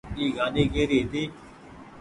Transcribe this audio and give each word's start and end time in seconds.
اي 0.17 0.23
گآڏي 0.35 0.63
ڪيري 0.73 0.97
هيتي 1.01 1.23